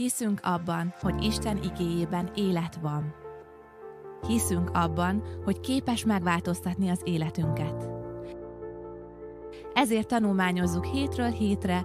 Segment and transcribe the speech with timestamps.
[0.00, 3.14] Hiszünk abban, hogy Isten igéjében élet van.
[4.26, 7.90] Hiszünk abban, hogy képes megváltoztatni az életünket.
[9.72, 11.84] Ezért tanulmányozzuk hétről hétre,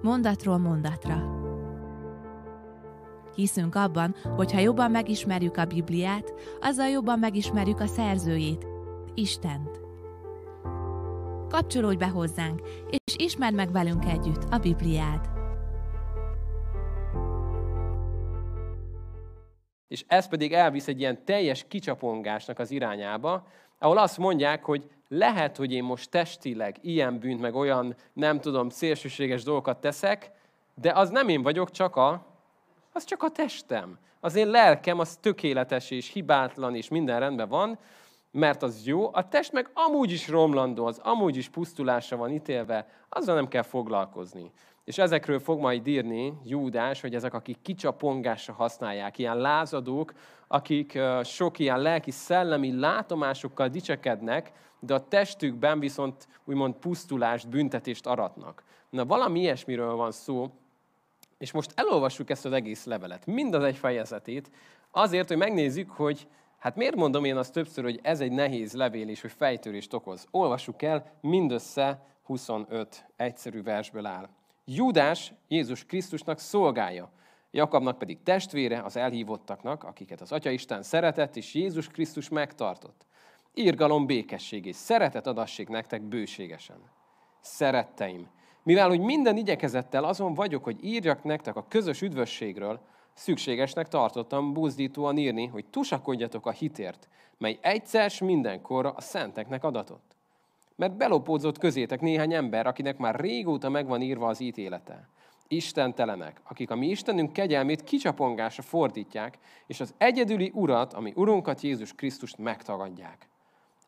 [0.00, 1.22] mondatról mondatra.
[3.34, 8.66] Hiszünk abban, hogy ha jobban megismerjük a Bibliát, azzal jobban megismerjük a szerzőjét,
[9.14, 9.80] Istent.
[11.48, 12.60] Kapcsolódj be hozzánk,
[12.90, 15.31] és ismerd meg velünk együtt a Bibliát.
[19.92, 23.46] És ez pedig elvisz egy ilyen teljes kicsapongásnak az irányába,
[23.78, 28.68] ahol azt mondják, hogy lehet, hogy én most testileg ilyen bűnt, meg olyan, nem tudom,
[28.68, 30.30] szélsőséges dolgokat teszek,
[30.74, 32.26] de az nem én vagyok, csak a,
[32.92, 33.98] az csak a testem.
[34.20, 37.78] Az én lelkem az tökéletes és hibátlan, és minden rendben van,
[38.30, 42.88] mert az jó, a test meg amúgy is romlandó, az amúgy is pusztulásra van ítélve,
[43.08, 44.52] azzal nem kell foglalkozni.
[44.84, 50.12] És ezekről fog majd írni Júdás, hogy ezek, akik kicsapongásra használják, ilyen lázadók,
[50.46, 58.62] akik sok ilyen lelki, szellemi látomásokkal dicsekednek, de a testükben viszont úgymond pusztulást, büntetést aratnak.
[58.90, 60.50] Na valami ilyesmiről van szó,
[61.38, 64.50] és most elolvassuk ezt az egész levelet, mind az egy fejezetét,
[64.90, 69.08] azért, hogy megnézzük, hogy hát miért mondom én azt többször, hogy ez egy nehéz levél
[69.08, 70.26] és hogy fejtörést okoz.
[70.30, 74.28] Olvassuk el, mindössze 25 egyszerű versből áll.
[74.64, 77.10] Júdás Jézus Krisztusnak szolgája,
[77.54, 83.06] Jakabnak pedig testvére az elhívottaknak, akiket az Atya Isten szeretett, és Jézus Krisztus megtartott.
[83.54, 86.76] Írgalom, békesség és szeretet adassék nektek bőségesen.
[87.40, 88.28] Szeretteim,
[88.62, 92.80] mivel hogy minden igyekezettel azon vagyok, hogy írjak nektek a közös üdvösségről,
[93.14, 100.11] szükségesnek tartottam buzdítóan írni, hogy tusakodjatok a hitért, mely egyszer mindenkorra a szenteknek adatott.
[100.82, 105.08] Mert belopódzott közétek néhány ember, akinek már régóta megvan írva az ítélete.
[105.48, 111.92] Istentelenek, akik a mi Istenünk kegyelmét kicsapongásra fordítják, és az egyedüli Urat, ami Urunkat Jézus
[111.92, 113.28] Krisztust megtagadják.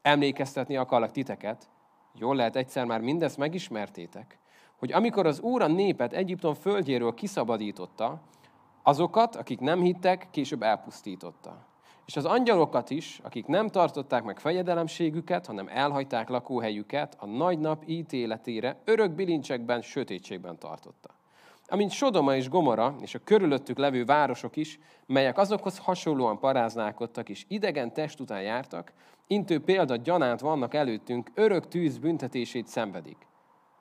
[0.02, 1.70] Emlékeztetni akarlak titeket,
[2.18, 4.38] jól lehet egyszer már mindezt megismertétek,
[4.78, 8.20] hogy amikor az Úr a népet Egyiptom földjéről kiszabadította,
[8.82, 11.66] azokat, akik nem hittek, később elpusztította.
[12.06, 17.82] És az angyalokat is, akik nem tartották meg fejedelemségüket, hanem elhagyták lakóhelyüket, a nagy nap
[17.86, 21.10] ítéletére örök bilincsekben, sötétségben tartotta.
[21.66, 27.44] Amint Sodoma és Gomora és a körülöttük levő városok is, melyek azokhoz hasonlóan paráználkodtak és
[27.48, 28.92] idegen test után jártak,
[29.26, 33.26] intő példa gyanánt vannak előttünk, örök tűz büntetését szenvedik.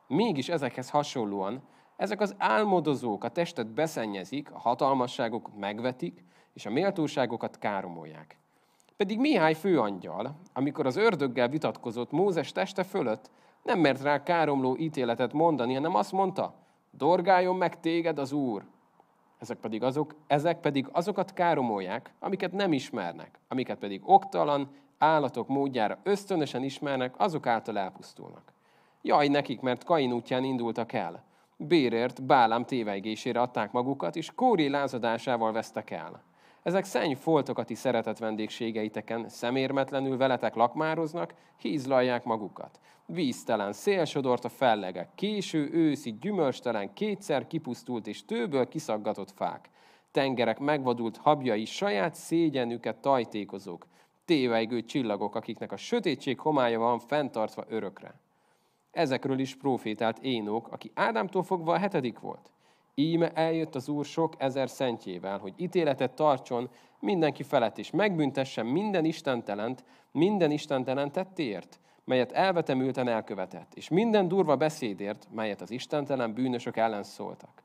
[0.08, 1.62] Mégis ezekhez hasonlóan,
[1.96, 6.24] ezek az álmodozók a testet beszennyezik, a hatalmasságokat megvetik,
[6.54, 8.38] és a méltóságokat káromolják.
[8.98, 13.32] Pedig Mihály főangyal, amikor az ördöggel vitatkozott Mózes teste fölött,
[13.64, 16.54] nem mert rá káromló ítéletet mondani, hanem azt mondta,
[16.92, 18.64] dorgáljon meg téged az Úr.
[19.40, 25.98] Ezek pedig, azok, ezek pedig azokat káromolják, amiket nem ismernek, amiket pedig oktalan, állatok módjára
[26.04, 28.54] ösztönösen ismernek, azok által elpusztulnak.
[29.02, 31.24] Jaj nekik, mert Kain útján indultak el.
[31.58, 36.24] Bérért Bálám tévejgésére adták magukat, és Kóré lázadásával vesztek el.
[36.64, 42.80] Ezek szenny foltok a ti szeretett vendégségeiteken, szemérmetlenül veletek lakmároznak, hízlalják magukat.
[43.06, 49.70] Víztelen, szélsodort a fellegek, késő őszi, gyümölcstelen, kétszer kipusztult és tőből kiszaggatott fák.
[50.12, 53.88] Tengerek megvadult habjai, saját szégyenüket tajtékozók,
[54.26, 58.20] tévejgő csillagok, akiknek a sötétség homája van fenntartva örökre.
[58.92, 62.52] Ezekről is profétált Énok, aki Ádámtól fogva a hetedik volt.
[62.96, 69.06] Íme eljött az Úr sok ezer szentjével, hogy ítéletet tartson mindenki felett, és megbüntessen minden
[69.06, 76.78] istentelent, minden istentelen tettért, melyet elvetemülten elkövetett, és minden durva beszédért, melyet az istentelen bűnösök
[76.78, 77.64] ellen szóltak.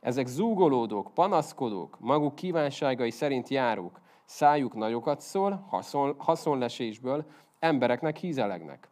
[0.00, 7.24] Ezek zúgolódók, panaszkodók, maguk kívánságai szerint járók, szájuk nagyokat szól, haszon, haszonlesésből,
[7.58, 8.88] embereknek hízelegnek.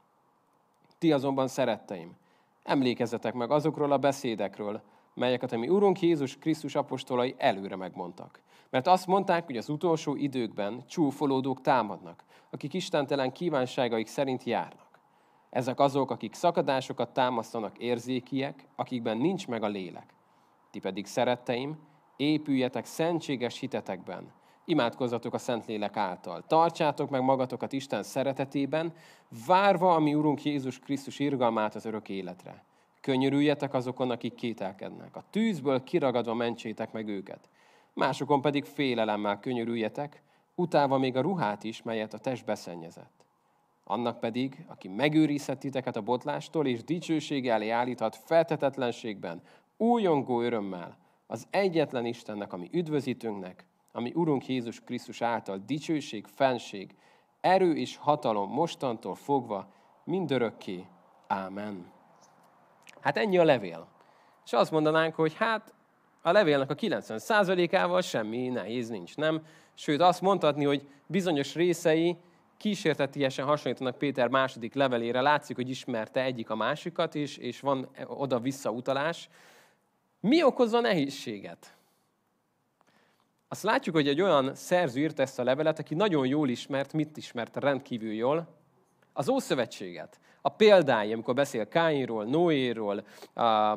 [0.98, 2.16] Ti azonban szeretteim,
[2.62, 4.82] emlékezzetek meg azokról a beszédekről,
[5.20, 8.40] melyeket a mi Urunk Jézus Krisztus apostolai előre megmondtak.
[8.70, 15.00] Mert azt mondták, hogy az utolsó időkben csúfolódók támadnak, akik istentelen kívánságaik szerint járnak.
[15.50, 20.14] Ezek azok, akik szakadásokat támasztanak érzékiek, akikben nincs meg a lélek.
[20.70, 21.78] Ti pedig, szeretteim,
[22.16, 24.32] épüljetek szentséges hitetekben,
[24.64, 26.44] imádkozzatok a Szentlélek által.
[26.46, 28.92] Tartsátok meg magatokat Isten szeretetében,
[29.46, 32.64] várva a mi Urunk Jézus Krisztus irgalmát az örök életre.
[33.00, 35.16] Könyörüljetek azokon, akik kételkednek.
[35.16, 37.48] A tűzből kiragadva mentsétek meg őket.
[37.92, 40.22] Másokon pedig félelemmel könyörüljetek,
[40.54, 43.24] utálva még a ruhát is, melyet a test beszennyezett.
[43.84, 49.42] Annak pedig, aki megőrizhet titeket a botlástól, és dicsőség elé állíthat feltetetlenségben,
[49.76, 56.94] újongó örömmel, az egyetlen Istennek, ami üdvözítőnknek, ami Urunk Jézus Krisztus által dicsőség, fenség,
[57.40, 59.72] erő és hatalom mostantól fogva
[60.04, 60.86] mindörökké.
[61.26, 61.92] Ámen.
[63.00, 63.88] Hát ennyi a levél.
[64.44, 65.74] És azt mondanánk, hogy hát
[66.22, 69.42] a levélnek a 90%-ával semmi nehéz nincs, nem?
[69.74, 72.16] Sőt, azt mondhatni, hogy bizonyos részei
[72.56, 78.70] kísértetiesen hasonlítanak Péter második levelére, látszik, hogy ismerte egyik a másikat, és, és van oda-vissza
[78.70, 79.28] utalás.
[80.20, 81.74] Mi okozza nehézséget?
[83.48, 87.16] Azt látjuk, hogy egy olyan szerző írt ezt a levelet, aki nagyon jól ismert, mit
[87.16, 88.59] ismert rendkívül jól?
[89.20, 90.20] Az Ószövetséget.
[90.42, 93.04] A példái, amikor beszél Káinról, Noéról,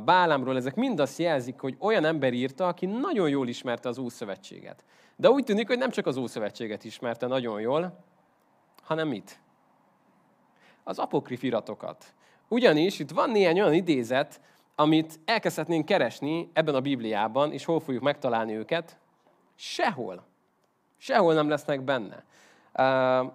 [0.06, 4.84] Bálámról, ezek mind azt jelzik, hogy olyan ember írta, aki nagyon jól ismerte az Ószövetséget.
[5.16, 8.04] De úgy tűnik, hogy nem csak az Ószövetséget ismerte nagyon jól,
[8.84, 9.40] hanem mit?
[10.84, 12.13] Az apokrif iratokat.
[12.48, 14.42] Ugyanis itt van néhány olyan idézet,
[14.75, 18.98] amit elkezdhetnénk keresni ebben a Bibliában, és hol fogjuk megtalálni őket?
[19.56, 20.25] Sehol.
[20.98, 22.24] Sehol nem lesznek benne.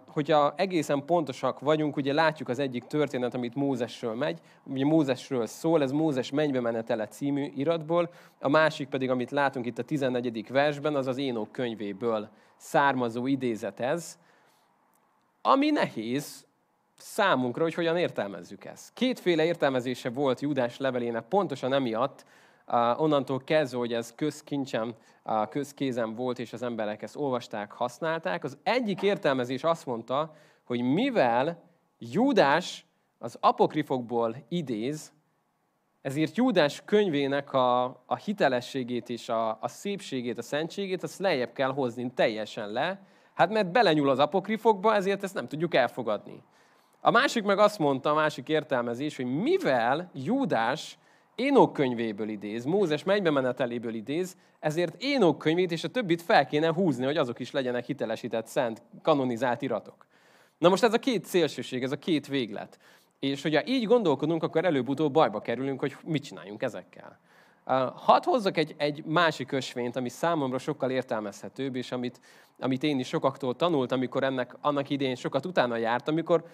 [0.07, 5.83] Hogyha egészen pontosak vagyunk, ugye látjuk az egyik történet, amit Mózesről megy, ugye Mózesről szól,
[5.83, 10.49] ez Mózes mennybe menetele című iratból, a másik pedig, amit látunk itt a 14.
[10.49, 14.19] versben, az az Énok könyvéből származó idézet ez,
[15.43, 16.47] ami nehéz
[16.97, 18.93] számunkra, hogy hogyan értelmezzük ezt.
[18.95, 22.25] Kétféle értelmezése volt Júdás levelének pontosan emiatt,
[22.97, 24.95] onnantól kezdve, hogy ez közkincsem,
[25.49, 28.45] közkézem volt, és az emberek ezt olvasták, használták.
[28.45, 30.35] Az egyik értelmezés azt mondta,
[30.65, 31.63] hogy mivel
[31.99, 32.87] Júdás
[33.19, 35.13] az apokrifokból idéz,
[36.03, 41.73] ezért Júdás könyvének a, a hitelességét és a, a szépségét, a szentségét, azt lejjebb kell
[41.73, 43.01] hozni teljesen le,
[43.35, 46.43] hát mert belenyúl az apokrifokba, ezért ezt nem tudjuk elfogadni.
[47.01, 50.99] A másik meg azt mondta, a másik értelmezés, hogy mivel Júdás
[51.41, 56.73] Énok könyvéből idéz, Mózes mennybe meneteléből idéz, ezért Énok könyvét és a többit fel kéne
[56.73, 60.07] húzni, hogy azok is legyenek hitelesített, szent, kanonizált iratok.
[60.59, 62.79] Na most ez a két szélsőség, ez a két véglet.
[63.19, 67.19] És hogyha így gondolkodunk, akkor előbb-utóbb bajba kerülünk, hogy mit csináljunk ezekkel.
[67.95, 72.21] Hadd hozzak egy, egy másik ösvényt, ami számomra sokkal értelmezhetőbb, és amit,
[72.59, 76.45] amit én is sokaktól tanultam, amikor ennek annak idején sokat utána járt, amikor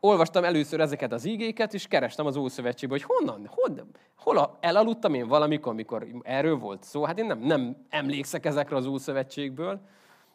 [0.00, 5.28] olvastam először ezeket az ígéket, és kerestem az Ószövetségben, hogy honnan, hol, hol elaludtam én
[5.28, 7.04] valamikor, amikor erről volt szó.
[7.04, 9.80] Hát én nem, nem emlékszek ezekre az Ószövetségből.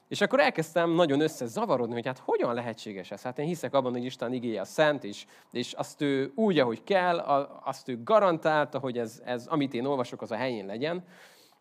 [0.08, 3.22] És akkor elkezdtem nagyon összezavarodni, hogy hát hogyan lehetséges ez?
[3.22, 6.84] Hát én hiszek abban, hogy Isten igéje a szent, és, és azt ő úgy, ahogy
[6.84, 7.18] kell,
[7.64, 11.04] azt ő garantálta, hogy ez, ez, amit én olvasok, az a helyén legyen.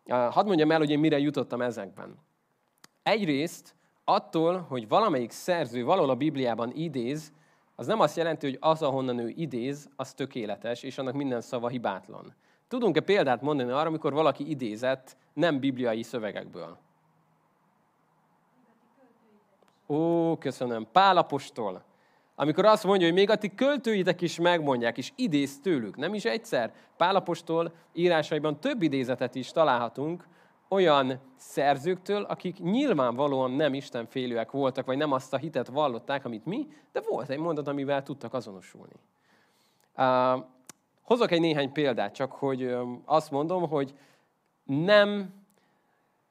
[0.07, 2.17] Hadd mondjam el, hogy én mire jutottam ezekben.
[3.03, 7.31] Egyrészt attól, hogy valamelyik szerző valahol a Bibliában idéz,
[7.75, 11.67] az nem azt jelenti, hogy az, ahonnan ő idéz, az tökéletes, és annak minden szava
[11.67, 12.33] hibátlan.
[12.67, 16.77] Tudunk-e példát mondani arra, amikor valaki idézett nem bibliai szövegekből?
[19.87, 20.87] Ó, köszönöm.
[20.91, 21.83] Pálapostól.
[22.35, 26.25] Amikor azt mondja, hogy még a ti költőitek is megmondják, és idéz tőlük, nem is
[26.25, 26.73] egyszer.
[26.97, 30.27] Pálapostól írásaiban több idézetet is találhatunk,
[30.73, 36.67] olyan szerzőktől, akik nyilvánvalóan nem istenfélőek voltak, vagy nem azt a hitet vallották, amit mi,
[36.91, 38.93] de volt egy mondat, amivel tudtak azonosulni.
[39.97, 40.43] Uh,
[41.01, 42.75] hozok egy néhány példát, csak hogy
[43.05, 43.93] azt mondom, hogy
[44.63, 45.33] nem,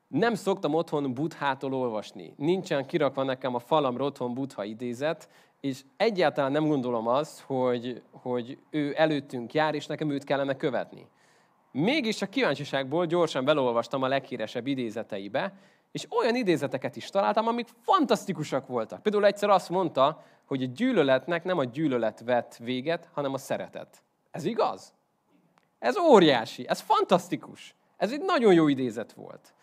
[0.08, 2.34] nem szoktam otthon buthától olvasni.
[2.36, 5.28] Nincsen kirakva nekem a falamra otthon butha idézet,
[5.60, 11.06] és egyáltalán nem gondolom azt, hogy, hogy ő előttünk jár, és nekem őt kellene követni.
[11.72, 15.52] Mégis a kíváncsiságból gyorsan belolvastam a leghíresebb idézeteibe,
[15.92, 19.02] és olyan idézeteket is találtam, amik fantasztikusak voltak.
[19.02, 24.02] Például egyszer azt mondta, hogy a gyűlöletnek nem a gyűlölet vett véget, hanem a szeretet.
[24.30, 24.94] Ez igaz?
[25.78, 27.74] Ez óriási, ez fantasztikus.
[27.96, 29.54] Ez egy nagyon jó idézet volt.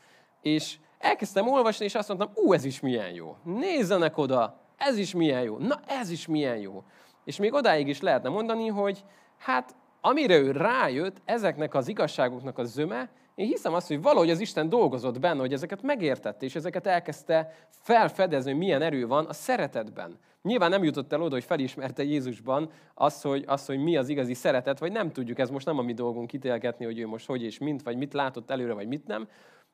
[0.41, 3.35] És elkezdtem olvasni, és azt mondtam, ú, ez is milyen jó.
[3.43, 5.57] Nézzenek oda, ez is milyen jó.
[5.57, 6.83] Na, ez is milyen jó.
[7.23, 9.03] És még odáig is lehetne mondani, hogy
[9.37, 14.39] hát amire ő rájött, ezeknek az igazságoknak a zöme, én hiszem azt, hogy valahogy az
[14.39, 19.33] Isten dolgozott benne, hogy ezeket megértette, és ezeket elkezdte felfedezni, hogy milyen erő van a
[19.33, 20.19] szeretetben.
[20.41, 24.33] Nyilván nem jutott el oda, hogy felismerte Jézusban azt, hogy, azt, hogy mi az igazi
[24.33, 27.43] szeretet, vagy nem tudjuk, ez most nem a mi dolgunk kitélgetni, hogy ő most hogy
[27.43, 29.27] és mint, vagy mit látott előre, vagy mit nem.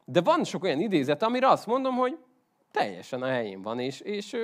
[0.05, 2.17] De van sok olyan idézet, amire azt mondom, hogy
[2.73, 4.35] teljesen a helyén van, és, és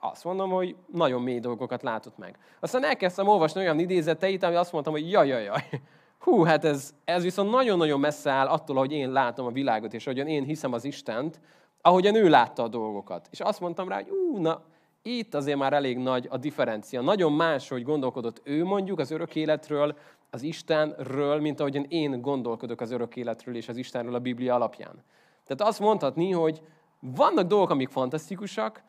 [0.00, 2.38] azt mondom, hogy nagyon mély dolgokat látott meg.
[2.60, 5.62] Aztán elkezdtem olvasni olyan idézeteit, ami azt mondtam, hogy jaj, jaj, jaj.
[6.24, 10.06] Hú, hát ez, ez viszont nagyon-nagyon messze áll attól, hogy én látom a világot, és
[10.06, 11.40] ahogyan én hiszem az Istent,
[11.80, 13.28] ahogyan ő látta a dolgokat.
[13.30, 14.62] És azt mondtam rá, hogy ú, na,
[15.02, 17.00] itt azért már elég nagy a differencia.
[17.00, 19.96] Nagyon más, hogy gondolkodott ő mondjuk az örök életről,
[20.30, 25.04] az Istenről, mint ahogyan én gondolkodok az örök életről és az Istenről a Biblia alapján.
[25.46, 26.62] Tehát azt mondhatni, hogy
[27.00, 28.82] vannak dolgok, amik fantasztikusak,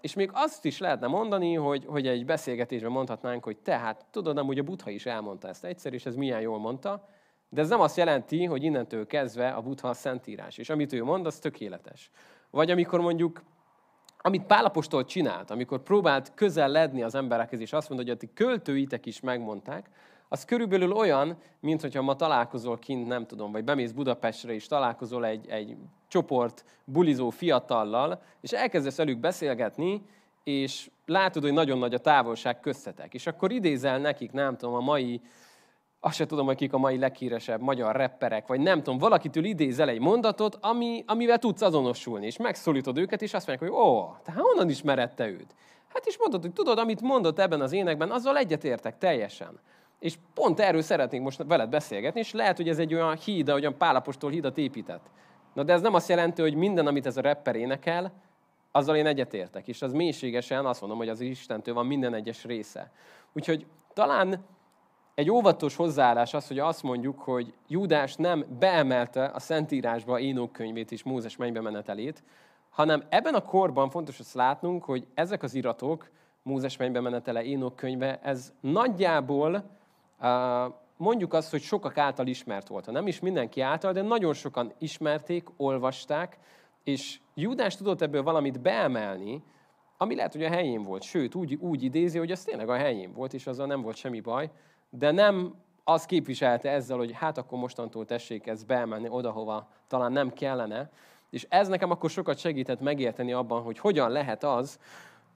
[0.00, 4.58] és még azt is lehetne mondani, hogy, hogy egy beszélgetésben mondhatnánk, hogy tehát tudod hogy
[4.58, 7.08] a Butha is elmondta ezt egyszer, és ez milyen jól mondta,
[7.48, 11.04] de ez nem azt jelenti, hogy innentől kezdve a Buddha a szentírás, és amit ő
[11.04, 12.10] mond, az tökéletes.
[12.50, 13.42] Vagy amikor mondjuk,
[14.18, 18.32] amit Pálapostól csinált, amikor próbált közel ledni az emberekhez, és azt mondta, hogy a ti
[18.34, 19.90] költőitek is megmondták,
[20.32, 25.26] az körülbelül olyan, mint hogyha ma találkozol kint, nem tudom, vagy bemész Budapestre, és találkozol
[25.26, 25.76] egy, egy
[26.08, 30.02] csoport bulizó fiatallal, és elkezdesz velük beszélgetni,
[30.44, 33.14] és látod, hogy nagyon nagy a távolság köztetek.
[33.14, 35.20] És akkor idézel nekik, nem tudom, a mai
[36.00, 39.88] azt se tudom, hogy kik a mai leghíresebb magyar rapperek, vagy nem tudom, valakitől idézel
[39.88, 44.32] egy mondatot, ami, amivel tudsz azonosulni, és megszólítod őket, és azt mondják, hogy ó, te
[44.32, 45.54] honnan ismered te őt?
[45.94, 49.60] Hát is mondod, hogy tudod, amit mondott ebben az énekben, azzal egyetértek teljesen.
[50.00, 53.76] És pont erről szeretnénk most veled beszélgetni, és lehet, hogy ez egy olyan híd, ahogyan
[53.78, 55.10] Pálapostól hídat épített.
[55.54, 58.12] Na de ez nem azt jelenti, hogy minden, amit ez a rapper énekel,
[58.72, 59.68] azzal én egyetértek.
[59.68, 62.90] És az mélységesen azt mondom, hogy az Istentől van minden egyes része.
[63.32, 64.44] Úgyhogy talán
[65.14, 70.92] egy óvatos hozzáállás az, hogy azt mondjuk, hogy Júdás nem beemelte a Szentírásba Énok könyvét
[70.92, 72.22] és Mózes mennybe menetelét,
[72.70, 76.10] hanem ebben a korban fontos azt látnunk, hogy ezek az iratok,
[76.42, 79.78] Mózes mennybe menetele, Énok könyve, ez nagyjából
[80.96, 82.84] mondjuk azt, hogy sokak által ismert volt.
[82.84, 86.38] Ha nem is mindenki által, de nagyon sokan ismerték, olvasták,
[86.84, 89.42] és Júdás tudott ebből valamit beemelni,
[89.96, 91.02] ami lehet, hogy a helyén volt.
[91.02, 94.20] Sőt, úgy, úgy idézi, hogy ez tényleg a helyén volt, és azzal nem volt semmi
[94.20, 94.50] baj
[94.90, 100.12] de nem az képviselte ezzel, hogy hát akkor mostantól tessék ez beemelni oda, hova talán
[100.12, 100.90] nem kellene.
[101.30, 104.78] És ez nekem akkor sokat segített megérteni abban, hogy hogyan lehet az,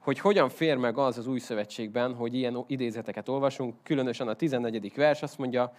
[0.05, 4.95] hogy hogyan fér meg az az új szövetségben, hogy ilyen idézeteket olvasunk, különösen a 14.
[4.95, 5.73] vers azt mondja,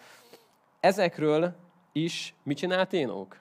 [0.79, 1.55] ezekről
[1.91, 3.37] is mit csinált Énók?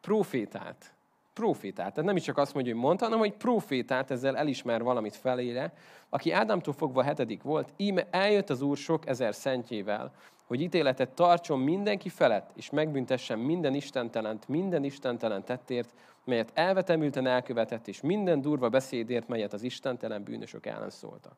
[0.00, 0.96] Profétált
[1.36, 1.90] profétát.
[1.90, 5.72] Tehát nem is csak azt mondja, hogy mondta, hanem hogy profétát ezzel elismer valamit felére,
[6.08, 10.12] aki Ádámtól fogva hetedik volt, íme eljött az Úr sok ezer szentjével,
[10.46, 17.88] hogy ítéletet tartson mindenki felett, és megbüntessen minden istentelent, minden istentelen tettért, melyet elvetemülten elkövetett,
[17.88, 21.34] és minden durva beszédért, melyet az istentelen bűnösök ellen szóltak.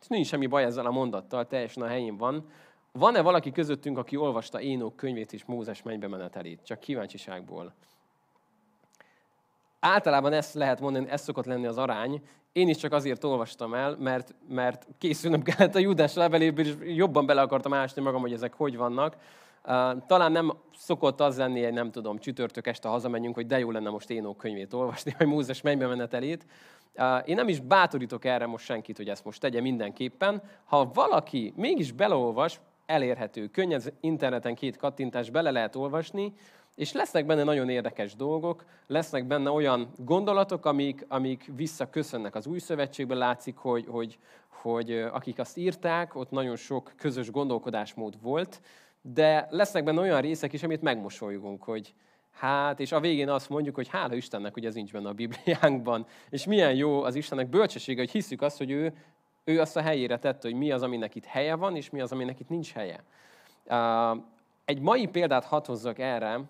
[0.00, 2.50] És nincs semmi baj ezzel a mondattal, teljesen a helyén van.
[2.92, 6.60] Van-e valaki közöttünk, aki olvasta Énok könyvét és Mózes mennybe menetelét?
[6.64, 7.74] Csak kíváncsiságból
[9.80, 12.22] általában ezt lehet mondani, ez szokott lenni az arány.
[12.58, 17.26] Én is csak azért olvastam el, mert, mert készülnöm kellett a Júdás leveléből, és jobban
[17.26, 19.16] bele akartam ásni magam, hogy ezek hogy vannak.
[20.06, 23.90] talán nem szokott az lenni, hogy nem tudom, csütörtök este hazamenjünk, hogy de jó lenne
[23.90, 26.46] most Énó könyvét olvasni, vagy Mózes mennybe menetelét.
[27.24, 30.42] én nem is bátorítok erre most senkit, hogy ezt most tegye mindenképpen.
[30.64, 36.32] Ha valaki mégis beleolvas, elérhető, könnyen interneten két kattintás bele lehet olvasni,
[36.78, 42.58] és lesznek benne nagyon érdekes dolgok, lesznek benne olyan gondolatok, amik, amik visszaköszönnek az új
[42.58, 43.18] szövetségben.
[43.18, 44.18] Látszik, hogy, hogy,
[44.48, 48.60] hogy akik azt írták, ott nagyon sok közös gondolkodásmód volt,
[49.00, 51.94] de lesznek benne olyan részek is, amit megmosolyogunk, hogy
[52.30, 56.06] hát, és a végén azt mondjuk, hogy hála Istennek, hogy ez nincs benne a Bibliánkban,
[56.30, 58.92] és milyen jó az Istennek bölcsessége, hogy hiszük azt, hogy ő,
[59.44, 62.12] ő azt a helyére tette, hogy mi az, aminek itt helye van, és mi az,
[62.12, 63.02] aminek itt nincs helye.
[64.64, 66.40] Egy mai példát hadd hozzak erre,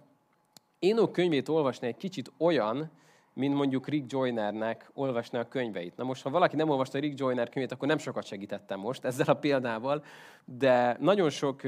[0.79, 2.91] Énok könyvét olvasni egy kicsit olyan,
[3.33, 5.97] mint mondjuk Rick Joynernek olvasni a könyveit.
[5.97, 9.27] Na most, ha valaki nem olvasta Rick Joyner könyvét, akkor nem sokat segítettem most ezzel
[9.27, 10.05] a példával,
[10.45, 11.61] de nagyon sok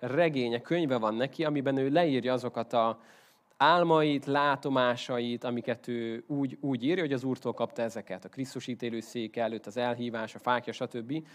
[0.00, 3.00] regénye, könyve van neki, amiben ő leírja azokat a
[3.56, 8.24] álmait, látomásait, amiket ő úgy, úgy írja, hogy az Úrtól kapta ezeket.
[8.24, 11.26] A Krisztus ítélőszék előtt, az elhívás, a fákja, stb.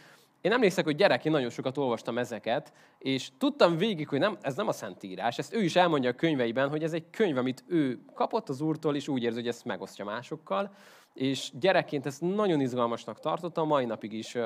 [0.41, 4.55] Én emlékszek, hogy gyerek, én nagyon sokat olvastam ezeket, és tudtam végig, hogy nem, ez
[4.55, 5.37] nem a Szentírás.
[5.37, 8.95] Ezt ő is elmondja a könyveiben, hogy ez egy könyv, amit ő kapott az úrtól,
[8.95, 10.71] és úgy érzi, hogy ezt megosztja másokkal.
[11.13, 14.37] És gyerekként ezt nagyon izgalmasnak tartottam, mai napig is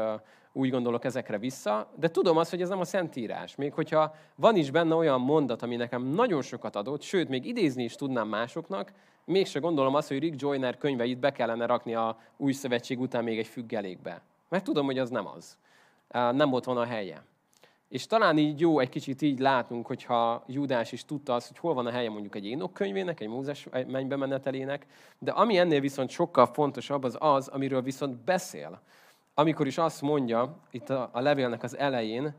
[0.54, 3.56] úgy gondolok ezekre vissza, de tudom azt, hogy ez nem a Szentírás.
[3.56, 7.84] Még hogyha van is benne olyan mondat, ami nekem nagyon sokat adott, sőt, még idézni
[7.84, 8.92] is tudnám másoknak,
[9.26, 13.40] mégse gondolom azt, hogy Rick Joyner könyveit be kellene rakni a új szövetség után még
[13.40, 14.22] egy függelékbe.
[14.50, 15.58] Mert tudom, hogy az nem az
[16.14, 17.24] nem ott van a helye.
[17.94, 21.74] És talán így jó egy kicsit így látnunk, hogyha Júdás is tudta azt, hogy hol
[21.74, 24.86] van a helye mondjuk egy Énok könyvének, egy Mózes mennybe menetelének,
[25.20, 28.82] de ami ennél viszont sokkal fontosabb, az az, amiről viszont beszél.
[29.34, 32.34] Amikor is azt mondja, itt a, a levélnek az elején,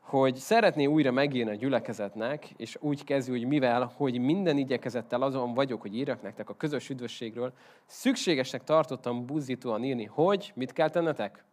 [0.00, 5.54] hogy szeretné újra megírni a gyülekezetnek, és úgy kezdi, hogy mivel, hogy minden igyekezettel azon
[5.54, 7.52] vagyok, hogy írjak nektek a közös üdvösségről,
[7.86, 11.44] szükségesnek tartottam buzdítóan írni, hogy mit kell tennetek?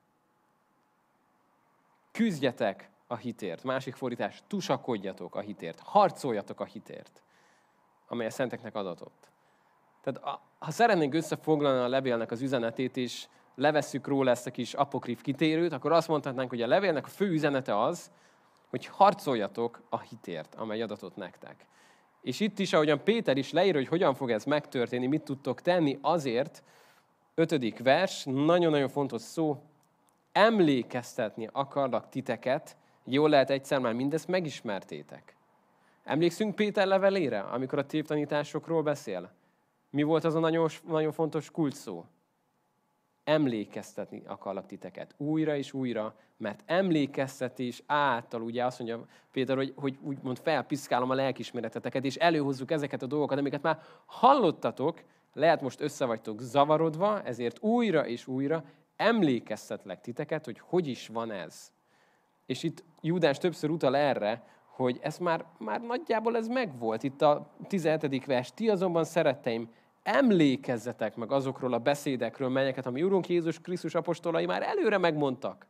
[2.11, 3.63] Küzdjetek a hitért.
[3.63, 7.23] Másik fordítás, tusakodjatok a hitért, harcoljatok a hitért,
[8.07, 9.29] amely a szenteknek adatott.
[10.01, 15.21] Tehát ha szeretnénk összefoglalni a levélnek az üzenetét, és levesszük róla ezt a kis apokrif
[15.21, 18.11] kitérőt, akkor azt mondhatnánk, hogy a levélnek a fő üzenete az,
[18.69, 21.65] hogy harcoljatok a hitért, amely adatot nektek.
[22.21, 25.97] És itt is, ahogyan Péter is leír, hogy hogyan fog ez megtörténni, mit tudtok tenni,
[26.01, 26.63] azért,
[27.35, 29.63] ötödik vers, nagyon-nagyon fontos szó,
[30.39, 35.35] emlékeztetni akarlak titeket, jól lehet egyszer már mindezt megismertétek.
[36.03, 39.31] Emlékszünk Péter levelére, amikor a tévtanításokról beszél?
[39.89, 42.05] Mi volt az a nagyon, nagyon fontos kulcs szó?
[43.23, 49.97] emlékeztetni akarlak titeket újra és újra, mert emlékeztetés által, ugye azt mondja Péter, hogy, hogy
[50.01, 55.03] úgymond felpiszkálom a lelkismereteteket, és előhozzuk ezeket a dolgokat, amiket már hallottatok,
[55.33, 58.63] lehet most össze vagytok zavarodva, ezért újra és újra
[58.99, 61.71] emlékeztetlek titeket, hogy hogy is van ez.
[62.45, 67.03] És itt Júdás többször utal erre, hogy ez már, már nagyjából ez megvolt.
[67.03, 68.25] Itt a 17.
[68.25, 69.69] vers, ti azonban szeretteim,
[70.03, 75.65] emlékezzetek meg azokról a beszédekről, melyeket a mi Urunk Jézus Krisztus apostolai már előre megmondtak.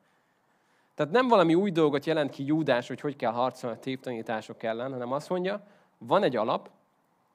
[0.95, 4.91] Tehát nem valami új dolgot jelent ki Júdás, hogy hogy kell harcolni a tévtanítások ellen,
[4.91, 5.67] hanem azt mondja,
[5.97, 6.69] van egy alap,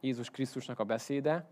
[0.01, 1.49] Jézus Krisztusnak a beszéde,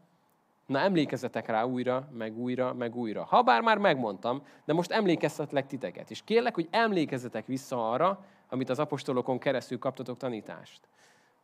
[0.66, 3.24] na emlékezzetek rá újra, meg újra, meg újra.
[3.24, 6.10] Habár már megmondtam, de most emlékeztetlek titeket.
[6.10, 10.80] És kérlek, hogy emlékezzetek vissza arra, amit az apostolokon keresztül kaptatok tanítást.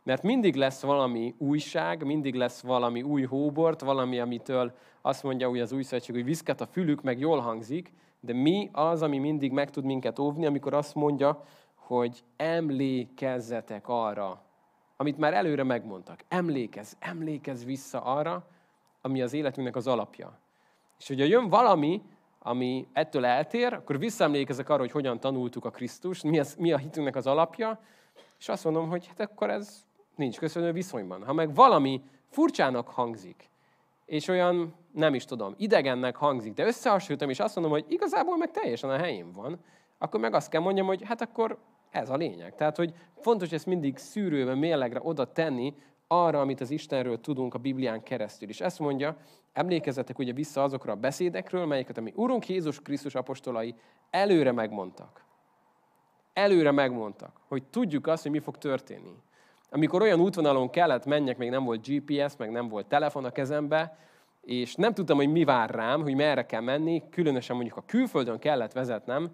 [0.03, 5.61] Mert mindig lesz valami újság, mindig lesz valami új hóbort, valami, amitől azt mondja úgy
[5.61, 9.53] az új szövetség, hogy viszket a fülük, meg jól hangzik, de mi az, ami mindig
[9.53, 11.45] meg tud minket óvni, amikor azt mondja,
[11.75, 14.43] hogy emlékezzetek arra,
[14.97, 16.25] amit már előre megmondtak.
[16.29, 18.47] Emlékezz, emlékezz vissza arra,
[19.09, 20.39] ami az életünknek az alapja.
[20.99, 22.03] És hogyha jön valami,
[22.39, 26.79] ami ettől eltér, akkor visszaemlékezek arra, hogy hogyan tanultuk a Krisztust, mi, az, mi a
[26.79, 27.81] hitünknek az alapja,
[28.39, 29.85] és azt mondom, hogy hát akkor ez
[30.17, 31.25] nincs köszönő viszonyban.
[31.25, 33.51] Ha meg valami furcsának hangzik,
[34.05, 38.51] és olyan, nem is tudom, idegennek hangzik, de összehasonlítom, és azt mondom, hogy igazából meg
[38.51, 39.61] teljesen a helyén van,
[39.99, 41.59] akkor meg azt kell mondjam, hogy hát akkor
[41.91, 42.55] ez a lényeg.
[42.55, 45.75] Tehát, hogy fontos ezt mindig szűrőben, mérlegre oda tenni,
[46.09, 48.49] arra, amit az Istenről tudunk a Biblián keresztül.
[48.49, 49.17] És ezt mondja,
[49.53, 53.75] emlékezzetek ugye vissza azokra a beszédekről, melyeket a mi Urunk Jézus Krisztus apostolai
[54.11, 55.25] előre megmondtak.
[56.33, 59.15] Előre megmondtak, hogy tudjuk azt, hogy mi fog történni.
[59.71, 63.99] Amikor olyan útvonalon kellett menjek, még nem volt GPS, meg nem volt telefon a kezembe,
[64.41, 68.39] és nem tudtam, hogy mi vár rám, hogy merre kell menni, különösen mondjuk a külföldön
[68.39, 69.31] kellett vezetnem,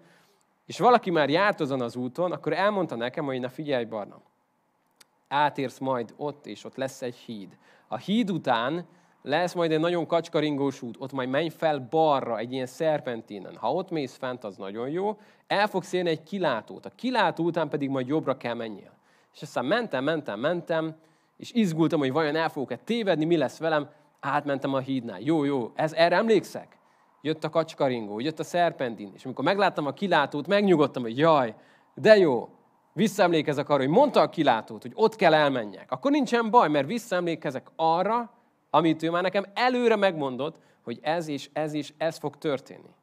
[0.65, 4.21] és valaki már járt azon az úton, akkor elmondta nekem, hogy na figyelj, Barna,
[5.27, 7.57] átérsz majd ott, és ott lesz egy híd.
[7.87, 8.85] A híd után
[9.21, 13.55] lesz majd egy nagyon kacskaringós út, ott majd menj fel balra, egy ilyen szerpentinen.
[13.55, 15.17] Ha ott mész fent, az nagyon jó.
[15.47, 16.85] El fogsz érni egy kilátót.
[16.85, 18.93] A kilátó után pedig majd jobbra kell menjél.
[19.33, 20.95] És aztán mentem, mentem, mentem,
[21.37, 23.89] és izgultam, hogy vajon el fogok-e tévedni, mi lesz velem.
[24.19, 25.19] Átmentem a hídnál.
[25.19, 26.77] Jó, jó, ez, erre emlékszek?
[27.21, 31.55] Jött a kacskaringó, jött a szerpentin, és amikor megláttam a kilátót, megnyugodtam, hogy jaj,
[31.95, 32.49] de jó,
[32.95, 35.91] visszaemlékezek arra, hogy mondta a kilátót, hogy ott kell elmenjek.
[35.91, 38.33] Akkor nincsen baj, mert visszaemlékezek arra,
[38.69, 42.93] amit ő már nekem előre megmondott, hogy ez és ez és ez fog történni.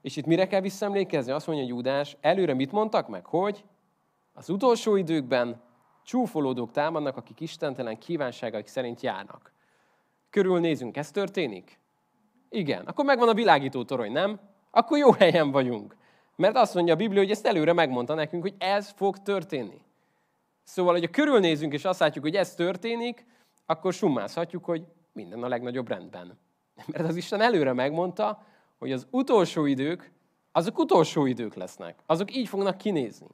[0.00, 1.32] És itt mire kell visszaemlékezni?
[1.32, 3.26] Azt mondja Júdás, előre mit mondtak meg?
[3.26, 3.64] Hogy
[4.32, 5.62] az utolsó időkben
[6.04, 9.52] csúfolódók támadnak, akik istentelen kívánságaik szerint járnak.
[10.30, 11.78] Körülnézünk, ez történik?
[12.48, 12.84] Igen.
[12.84, 14.40] Akkor megvan a világító torony, nem?
[14.70, 15.96] Akkor jó helyen vagyunk.
[16.36, 19.80] Mert azt mondja a Biblia, hogy ezt előre megmondta nekünk, hogy ez fog történni.
[20.62, 23.26] Szóval, hogyha körülnézünk és azt látjuk, hogy ez történik,
[23.66, 26.38] akkor summázhatjuk, hogy minden a legnagyobb rendben.
[26.92, 28.46] Mert az Isten előre megmondta,
[28.78, 30.12] hogy az utolsó idők,
[30.52, 31.98] azok utolsó idők lesznek.
[32.06, 33.26] Azok így fognak kinézni.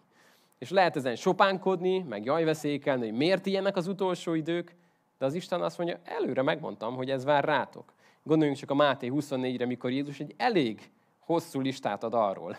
[0.59, 4.77] És lehet ezen sopánkodni, meg jajveszékelni, hogy miért ilyenek az utolsó idők,
[5.19, 7.93] de az Isten azt mondja, előre megmondtam, hogy ez vár rátok.
[8.23, 12.57] Gondoljunk csak a Máté 24-re, mikor Jézus egy elég hosszú listát ad arról,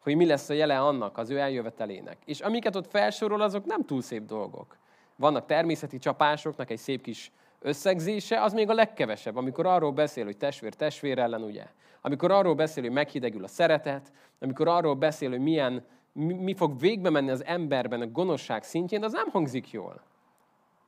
[0.00, 2.16] hogy mi lesz a jele annak, az ő eljövetelének.
[2.24, 4.76] És amiket ott felsorol, azok nem túl szép dolgok.
[5.16, 10.36] Vannak természeti csapásoknak egy szép kis összegzése, az még a legkevesebb, amikor arról beszél, hogy
[10.36, 11.64] testvér testvér ellen, ugye?
[12.00, 17.10] Amikor arról beszél, hogy meghidegül a szeretet, amikor arról beszél, hogy milyen mi, fog végbe
[17.10, 20.02] menni az emberben a gonoszság szintjén, az nem hangzik jól.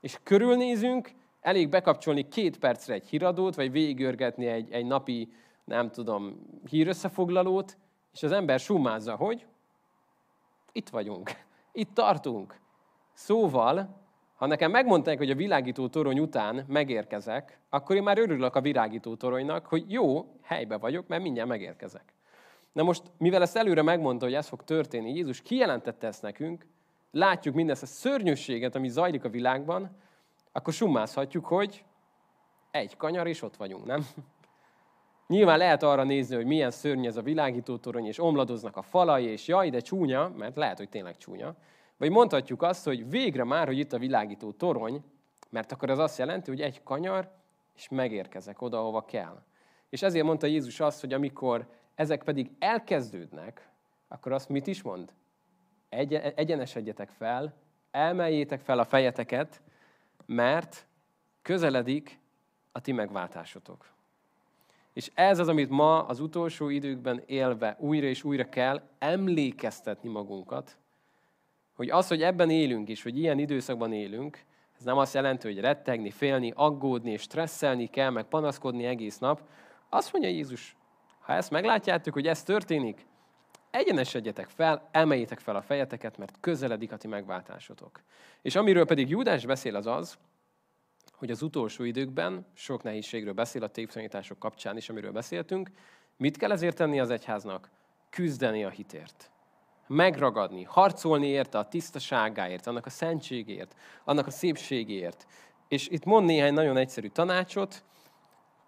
[0.01, 5.33] És körülnézünk, elég bekapcsolni két percre egy híradót, vagy végigörgetni egy, egy napi,
[5.64, 7.77] nem tudom, hírösszefoglalót,
[8.12, 9.46] és az ember summázza, hogy
[10.72, 11.31] itt vagyunk,
[11.72, 12.61] itt tartunk.
[13.12, 14.01] Szóval,
[14.37, 19.16] ha nekem megmondták, hogy a világító torony után megérkezek, akkor én már örülök a világító
[19.16, 22.12] toronynak, hogy jó, helybe vagyok, mert mindjárt megérkezek.
[22.72, 26.66] Na most, mivel ezt előre megmondta, hogy ez fog történni, Jézus kijelentette ezt nekünk,
[27.11, 29.96] látjuk mindezt a szörnyűséget, ami zajlik a világban,
[30.53, 31.85] akkor summázhatjuk, hogy
[32.70, 34.07] egy kanyar, és ott vagyunk, nem?
[35.33, 39.25] Nyilván lehet arra nézni, hogy milyen szörnyű ez a világító torony, és omladoznak a falai,
[39.25, 41.55] és jaj, de csúnya, mert lehet, hogy tényleg csúnya.
[41.97, 45.05] Vagy mondhatjuk azt, hogy végre már, hogy itt a világító torony,
[45.51, 47.31] mert akkor az azt jelenti, hogy egy kanyar,
[47.77, 49.42] és megérkezek oda, ahova kell.
[49.88, 53.68] És ezért mondta Jézus azt, hogy amikor ezek pedig elkezdődnek,
[54.09, 55.12] akkor azt mit is mond?
[55.88, 57.55] Egy, egyenesedjetek fel,
[57.90, 59.62] emeljétek fel a fejeteket,
[60.27, 60.87] mert
[61.42, 62.21] közeledik
[62.73, 63.92] a ti megváltásotok.
[64.93, 70.77] És ez az, amit ma az utolsó időkben élve újra és újra kell emlékeztetni magunkat,
[71.73, 74.45] hogy az, hogy ebben élünk is, hogy ilyen időszakban élünk,
[74.79, 79.41] ez nem azt jelenti, hogy rettegni, félni, aggódni és stresszelni kell, meg panaszkodni egész nap.
[79.89, 80.77] Azt mondja Jézus,
[81.21, 83.07] ha ezt meglátjátok, hogy ez történik,
[83.71, 88.01] egyenesedjetek fel, emeljétek fel a fejeteket, mert közeledik a ti megváltásotok.
[88.43, 90.19] És amiről pedig Júdás beszél az az,
[91.23, 95.71] hogy az utolsó időkben sok nehézségről beszél a tévtanítások kapcsán is, amiről beszéltünk.
[96.17, 97.71] Mit kell ezért tenni az egyháznak?
[98.11, 99.31] Küzdeni a hitért.
[99.87, 105.27] Megragadni, harcolni érte a tisztaságáért, annak a szentségért, annak a szépségért.
[105.69, 107.85] És itt mond néhány nagyon egyszerű tanácsot.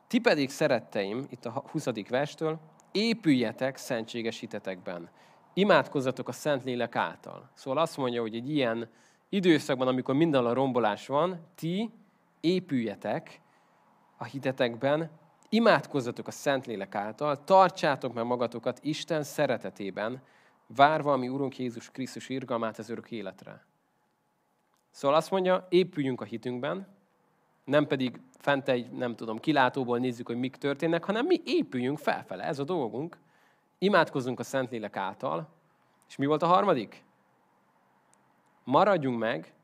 [0.06, 1.86] Ti pedig szeretteim, itt a 20.
[2.08, 2.60] verstől,
[2.92, 5.10] épüljetek szentséges hitetekben.
[5.54, 7.50] Imádkozzatok a Szentlélek által.
[7.54, 8.88] Szóval azt mondja, hogy egy ilyen
[9.28, 11.90] időszakban, amikor minden a rombolás van, ti
[12.44, 13.40] épüljetek
[14.16, 15.10] a hitetekben,
[15.48, 20.22] imádkozzatok a Szentlélek által, tartsátok meg magatokat Isten szeretetében,
[20.66, 23.64] várva a mi Urunk Jézus Krisztus irgalmát az örök életre.
[24.90, 26.86] Szóval azt mondja, épüljünk a hitünkben,
[27.64, 32.44] nem pedig fent egy, nem tudom, kilátóból nézzük, hogy mik történnek, hanem mi épüljünk felfele,
[32.44, 33.18] ez a dolgunk.
[33.78, 35.48] Imádkozzunk a Szentlélek által.
[36.08, 37.04] És mi volt a harmadik?
[38.64, 39.54] Maradjunk meg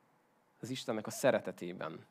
[0.60, 2.08] az Istennek a szeretetében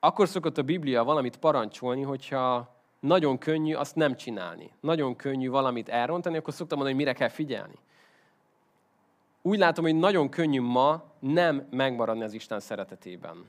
[0.00, 4.72] akkor szokott a Biblia valamit parancsolni, hogyha nagyon könnyű azt nem csinálni.
[4.80, 7.78] Nagyon könnyű valamit elrontani, akkor szoktam mondani, hogy mire kell figyelni.
[9.42, 13.44] Úgy látom, hogy nagyon könnyű ma nem megmaradni az Isten szeretetében.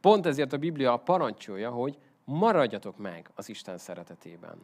[0.00, 4.58] Pont ezért a Biblia parancsolja, hogy maradjatok meg az Isten szeretetében.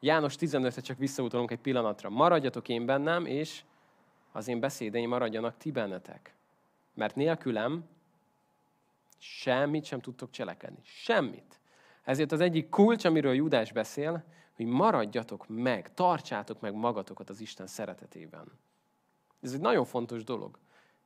[0.00, 2.10] János 15-re csak visszautalunk egy pillanatra.
[2.10, 3.62] Maradjatok én bennem, és
[4.32, 6.34] az én beszédeim maradjanak ti bennetek.
[6.94, 7.84] Mert nélkülem
[9.28, 10.80] Semmit sem tudtok cselekedni.
[10.82, 11.60] Semmit.
[12.04, 14.24] Ezért az egyik kulcs, amiről Judás beszél,
[14.56, 18.58] hogy maradjatok meg, tartsátok meg magatokat az Isten szeretetében.
[19.40, 20.58] Ez egy nagyon fontos dolog.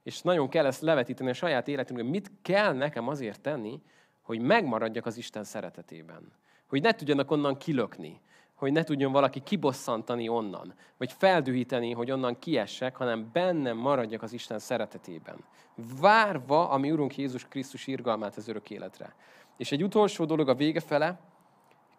[0.02, 2.08] És nagyon kell ezt levetíteni a saját életünkben.
[2.08, 3.82] Mit kell nekem azért tenni,
[4.20, 6.32] hogy megmaradjak az Isten szeretetében?
[6.66, 8.20] Hogy ne tudjanak onnan kilökni
[8.60, 14.32] hogy ne tudjon valaki kibosszantani onnan, vagy feldühíteni, hogy onnan kiessek, hanem bennem maradjak az
[14.32, 15.44] Isten szeretetében.
[16.00, 19.14] Várva a mi Urunk Jézus Krisztus irgalmát az örök életre.
[19.56, 21.20] És egy utolsó dolog a vége fele,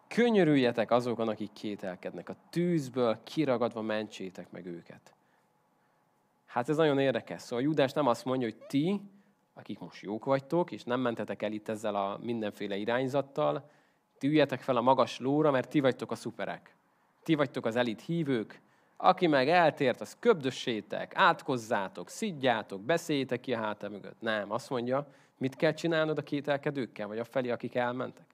[0.08, 2.28] könyörüljetek azokon, akik kételkednek.
[2.28, 5.14] A tűzből kiragadva mentsétek meg őket.
[6.46, 7.42] Hát ez nagyon érdekes.
[7.42, 9.00] Szóval Judás nem azt mondja, hogy ti,
[9.54, 13.70] akik most jók vagytok, és nem mentetek el itt ezzel a mindenféle irányzattal,
[14.22, 16.76] ti üljetek fel a magas lóra, mert ti vagytok a szuperek.
[17.22, 18.60] Ti vagytok az elit hívők.
[18.96, 24.20] Aki meg eltért, az köbdössétek, átkozzátok, szidjátok, beszéljétek ki a háta mögött.
[24.20, 25.06] Nem, azt mondja,
[25.38, 28.26] mit kell csinálnod a kételkedőkkel, vagy a felé, akik elmentek?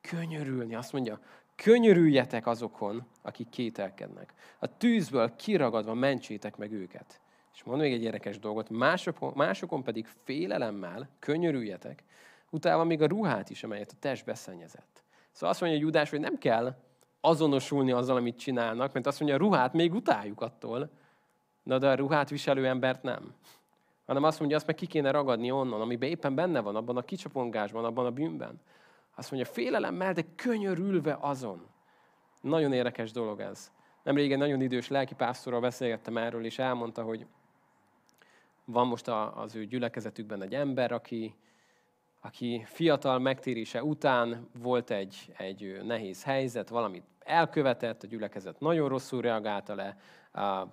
[0.00, 1.20] Könyörülni, azt mondja,
[1.54, 4.32] könyörüljetek azokon, akik kételkednek.
[4.58, 7.20] A tűzből kiragadva mentsétek meg őket.
[7.54, 12.04] És mond még egy érdekes dolgot, másokon, másokon pedig félelemmel könyörüljetek,
[12.50, 15.02] utána még a ruhát is, amelyet a test beszennyezett.
[15.30, 16.76] Szóval azt mondja Judás, hogy nem kell
[17.20, 20.90] azonosulni azzal, amit csinálnak, mert azt mondja, a ruhát még utáljuk attól,
[21.62, 23.34] de, de a ruhát viselő embert nem.
[24.06, 27.02] Hanem azt mondja, azt meg ki kéne ragadni onnan, amiben éppen benne van, abban a
[27.02, 28.60] kicsapongásban, abban a bűnben.
[29.14, 31.66] Azt mondja, félelemmel, de könyörülve azon.
[32.40, 33.72] Nagyon érdekes dolog ez.
[34.02, 37.26] Nem régen nagyon idős lelkipásztorral beszélgettem erről, és elmondta, hogy
[38.64, 41.34] van most az ő gyülekezetükben egy ember, aki
[42.26, 49.20] aki fiatal megtérése után volt egy, egy nehéz helyzet, valamit elkövetett, a gyülekezet nagyon rosszul
[49.20, 49.96] reagálta le,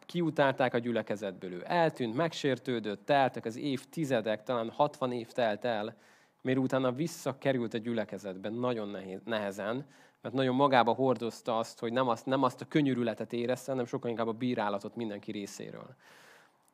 [0.05, 5.95] kiutálták a gyülekezetből, ő eltűnt, megsértődött, teltek az évtizedek, talán 60 év telt el,
[6.41, 9.85] mert utána visszakerült a gyülekezetbe nagyon nehéz, nehezen,
[10.21, 14.09] mert nagyon magába hordozta azt, hogy nem azt, nem azt a könyörületet érezte, hanem sokkal
[14.09, 15.95] inkább a bírálatot mindenki részéről.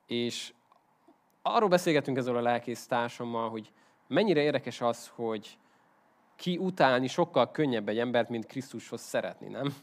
[0.08, 0.54] És
[1.42, 3.72] arról beszélgetünk ezzel a lelkész társammal, hogy
[4.10, 5.58] mennyire érdekes az, hogy
[6.36, 9.74] ki utálni sokkal könnyebb egy embert, mint Krisztushoz szeretni, nem?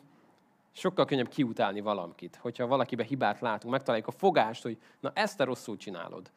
[0.76, 2.38] sokkal könnyebb kiutálni valamit.
[2.40, 6.30] Hogyha valakibe hibát látunk, megtaláljuk a fogást, hogy na ezt te rosszul csinálod.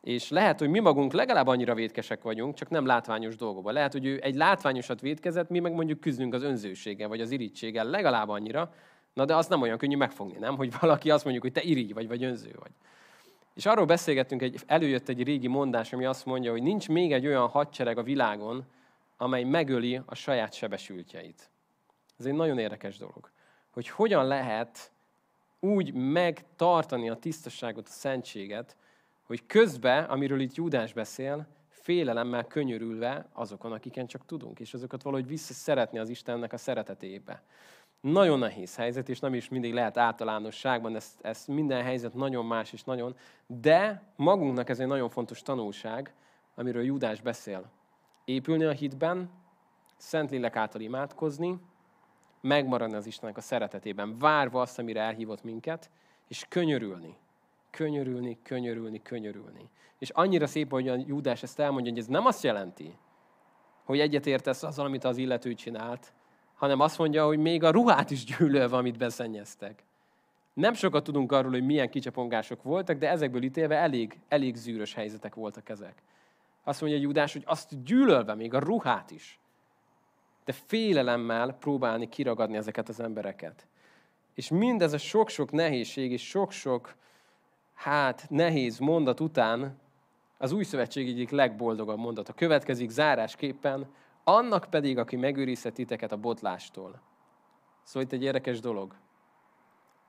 [0.00, 3.72] És lehet, hogy mi magunk legalább annyira vétkesek vagyunk, csak nem látványos dolgokban.
[3.72, 7.84] Lehet, hogy ő egy látványosat vétkezett, mi meg mondjuk küzdünk az önzőséggel, vagy az irítséggel
[7.84, 8.74] legalább annyira,
[9.14, 10.56] na de az nem olyan könnyű megfogni, nem?
[10.56, 12.70] Hogy valaki azt mondjuk, hogy te irigy vagy, vagy önző vagy.
[13.54, 17.26] És arról beszélgettünk, egy, előjött egy régi mondás, ami azt mondja, hogy nincs még egy
[17.26, 18.64] olyan hadsereg a világon,
[19.16, 21.50] amely megöli a saját sebesültjeit.
[22.18, 23.30] Ez egy nagyon érdekes dolog.
[23.70, 24.92] Hogy hogyan lehet
[25.60, 28.76] úgy megtartani a tisztaságot, a szentséget,
[29.22, 35.26] hogy közben, amiről itt Júdás beszél, félelemmel könyörülve azokon, akiken csak tudunk, és azokat valahogy
[35.26, 37.42] vissza szeretni az Istennek a szeretetébe.
[38.02, 42.72] Nagyon nehéz helyzet, és nem is mindig lehet általánosságban, ez, ez minden helyzet nagyon más
[42.72, 46.14] és nagyon, de magunknak ez egy nagyon fontos tanulság,
[46.54, 47.70] amiről Júdás beszél.
[48.24, 49.30] Épülni a hitben,
[49.96, 51.60] Szentlélek által imádkozni,
[52.40, 55.90] megmaradni az Istennek a szeretetében, várva azt, amire elhívott minket,
[56.28, 57.16] és könyörülni.
[57.70, 59.70] Könyörülni, könyörülni, könyörülni.
[59.98, 62.98] És annyira szép, hogy a Júdás ezt elmondja, hogy ez nem azt jelenti,
[63.84, 66.12] hogy egyetértesz azzal, amit az illető csinált,
[66.62, 69.84] hanem azt mondja, hogy még a ruhát is gyűlölve, amit beszennyeztek.
[70.54, 75.34] Nem sokat tudunk arról, hogy milyen kicsapongások voltak, de ezekből ítélve elég, elég zűrös helyzetek
[75.34, 76.02] voltak ezek.
[76.64, 79.40] Azt mondja Júdás, hogy azt gyűlölve még a ruhát is.
[80.44, 83.66] De félelemmel próbálni kiragadni ezeket az embereket.
[84.34, 86.94] És mindez a sok-sok nehézség és sok-sok,
[87.74, 89.78] hát nehéz mondat után
[90.38, 93.86] az új szövetség egyik legboldogabb mondata következik zárásképpen,
[94.24, 97.00] annak pedig, aki megőrizhet titeket a botlástól.
[97.82, 98.96] Szóval itt egy érdekes dolog.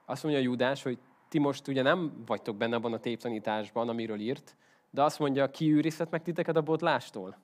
[0.06, 4.56] Azt mondja Júdás, hogy ti most ugye nem vagytok benne abban a téptanításban, amiről írt,
[4.90, 7.38] de azt mondja, ki őrizhet meg titeket a botlástól?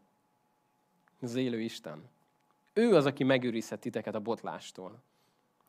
[1.22, 2.10] Az élő Isten.
[2.74, 5.02] Ő az, aki megőrizhet titeket a botlástól.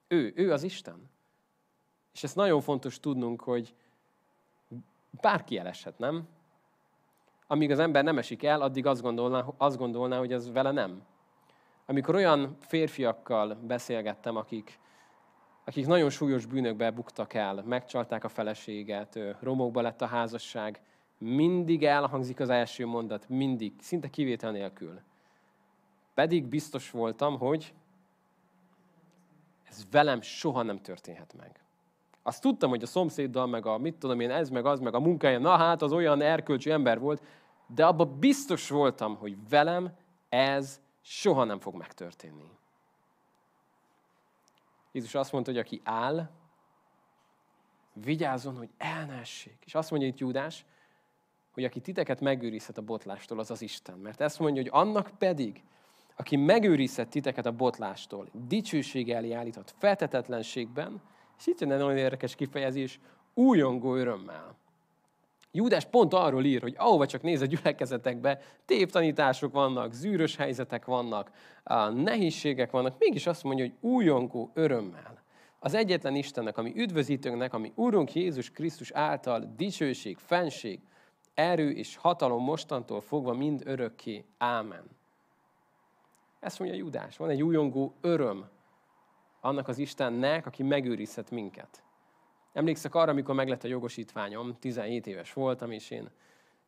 [0.09, 1.11] Ő, ő az Isten.
[2.13, 3.75] És ezt nagyon fontos tudnunk, hogy
[5.21, 6.29] bárki eleshet, nem?
[7.51, 11.03] Amíg az ember nem esik el, addig azt gondolná, azt gondolná, hogy ez vele nem.
[11.87, 14.79] Amikor olyan férfiakkal beszélgettem, akik,
[15.65, 20.81] akik nagyon súlyos bűnökbe buktak el, megcsalták a feleséget, romokba lett a házasság,
[21.19, 25.01] mindig elhangzik az első mondat, mindig, szinte kivétel nélkül.
[26.15, 27.75] Pedig biztos voltam, hogy
[29.69, 31.61] ez velem soha nem történhet meg.
[32.23, 35.01] Azt tudtam, hogy a szomszéddal, meg a mit tudom én, ez, meg az, meg a
[35.01, 37.23] munkája, na hát az olyan erkölcsű ember volt,
[37.75, 39.97] de abban biztos voltam, hogy velem
[40.29, 42.51] ez soha nem fog megtörténni.
[44.93, 46.31] Jézus azt mondta, hogy aki áll,
[47.93, 49.57] vigyázzon, hogy el ne essék.
[49.65, 50.65] És azt mondja itt Júdás,
[51.53, 53.99] hogy aki titeket megőrizhet a botlástól, az az Isten.
[53.99, 55.63] Mert ezt mondja, hogy annak pedig,
[56.17, 61.03] aki megőrizhet titeket a botlástól, dicsőség elé állított, feltetetlenségben,
[61.39, 63.01] és itt jön egy nagyon érdekes kifejezés,
[63.35, 64.57] újongó örömmel.
[65.53, 71.31] Júdás pont arról ír, hogy ahova csak néz a gyülekezetekbe, tévtanítások vannak, zűrös helyzetek vannak,
[71.95, 75.23] nehézségek vannak, mégis azt mondja, hogy újongó örömmel.
[75.59, 80.81] Az egyetlen Istennek, ami üdvözítőnknek, ami Úrunk Jézus Krisztus által dicsőség, fenség,
[81.35, 84.25] erő és hatalom mostantól fogva mind örökké.
[84.39, 84.85] Ámen.
[86.41, 87.17] Ezt mondja Júdás.
[87.17, 88.49] Van egy újongó öröm
[89.41, 91.83] annak az Istennek, aki megőrizhet minket.
[92.53, 96.11] Emlékszek arra, amikor meglett a jogosítványom, 17 éves voltam, és én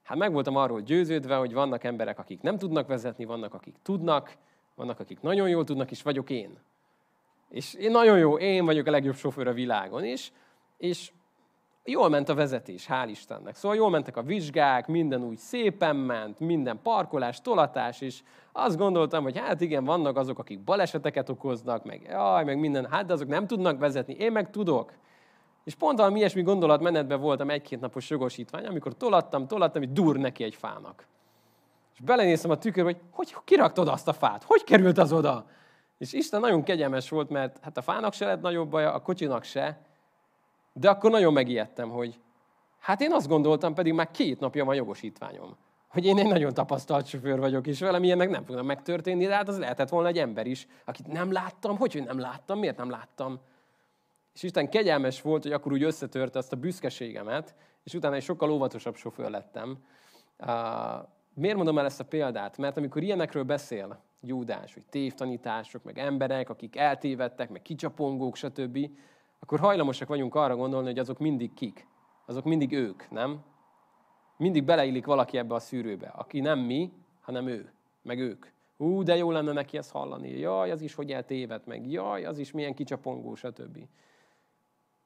[0.02, 4.36] hát meg voltam arról győződve, hogy vannak emberek, akik nem tudnak vezetni, vannak, akik tudnak,
[4.74, 6.58] vannak, akik nagyon jól tudnak, és vagyok én.
[7.48, 10.30] És én nagyon jó, én vagyok a legjobb sofőr a világon, és,
[10.76, 11.12] és
[11.84, 13.54] jól ment a vezetés, hál' Istennek.
[13.54, 19.22] Szóval jól mentek a vizsgák, minden úgy szépen ment, minden parkolás, tolatás, és azt gondoltam,
[19.22, 23.28] hogy hát igen, vannak azok, akik baleseteket okoznak, meg jaj, meg minden, hát de azok
[23.28, 24.92] nem tudnak vezetni, én meg tudok.
[25.64, 30.44] És pont valami ilyesmi gondolatmenetben voltam egy-két napos jogosítvány, amikor tolattam, tolattam, hogy dur neki
[30.44, 31.06] egy fának.
[31.94, 34.44] És belenéztem a tükörbe, hogy hogy kiraktad azt a fát?
[34.44, 35.46] Hogy került az oda?
[35.98, 39.44] És Isten nagyon kegyelmes volt, mert hát a fának se lett nagyobb baja, a kocsinak
[39.44, 39.80] se.
[40.72, 42.20] De akkor nagyon megijedtem, hogy
[42.78, 45.56] hát én azt gondoltam, pedig már két napja van jogosítványom.
[45.88, 49.48] Hogy én egy nagyon tapasztalt sofőr vagyok, és velem ilyenek nem fognak megtörténni, de hát
[49.48, 51.76] az lehetett volna egy ember is, akit nem láttam.
[51.76, 52.58] Hogy, hogy nem láttam?
[52.58, 53.40] Miért nem láttam?
[54.34, 58.50] És Isten kegyelmes volt, hogy akkor úgy összetörte azt a büszkeségemet, és utána egy sokkal
[58.50, 59.78] óvatosabb sofőr lettem.
[61.34, 62.58] Miért mondom el ezt a példát?
[62.58, 68.78] Mert amikor ilyenekről beszél Júdás, hogy tévtanítások, meg emberek, akik eltévedtek, meg kicsapongók, stb.,
[69.40, 71.86] akkor hajlamosak vagyunk arra gondolni, hogy azok mindig kik.
[72.26, 73.44] Azok mindig ők, nem?
[74.36, 78.46] Mindig beleillik valaki ebbe a szűrőbe, aki nem mi, hanem ő, meg ők.
[78.76, 80.38] Hú, de jó lenne neki ezt hallani.
[80.38, 81.90] Jaj, az is hogy eltévedt meg.
[81.90, 83.78] Jaj, az is milyen kicsapongó, stb.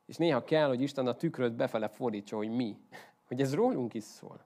[0.06, 2.76] És néha kell, hogy Isten a tükröt befele fordítsa, hogy mi.
[3.28, 4.44] Hogy ez rólunk is szól.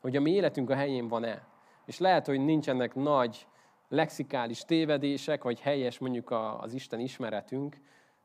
[0.00, 1.46] Hogy a mi életünk a helyén van-e.
[1.84, 3.46] És lehet, hogy nincsenek nagy
[3.88, 7.76] lexikális tévedések, vagy helyes mondjuk az Isten ismeretünk,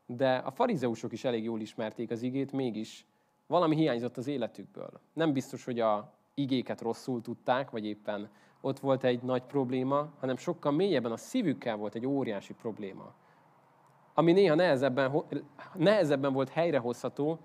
[0.05, 3.05] de a farizeusok is elég jól ismerték az igét, mégis
[3.47, 5.01] valami hiányzott az életükből.
[5.13, 8.29] Nem biztos, hogy a igéket rosszul tudták, vagy éppen
[8.61, 13.13] ott volt egy nagy probléma, hanem sokkal mélyebben a szívükkel volt egy óriási probléma.
[14.21, 15.23] Ami néha nehezebben,
[15.73, 17.39] nehezebben volt helyrehozható,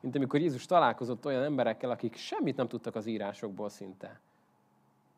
[0.00, 4.20] mint amikor Jézus találkozott olyan emberekkel, akik semmit nem tudtak az írásokból szinte.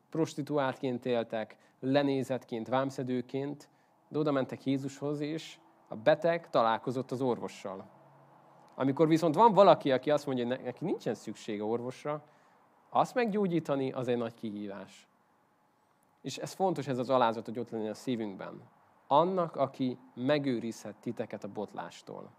[0.09, 3.69] Prostituáltként éltek, lenézetként, vámszedőként,
[4.07, 7.89] de oda mentek Jézushoz, és a beteg találkozott az orvossal.
[8.75, 12.23] Amikor viszont van valaki, aki azt mondja, hogy neki nincsen szüksége orvosra,
[12.89, 15.07] azt meggyógyítani, az egy nagy kihívás.
[16.21, 18.73] És ez fontos, ez az alázat, hogy ott legyen a szívünkben.
[19.07, 22.31] Annak, aki megőrizhet titeket a botlástól.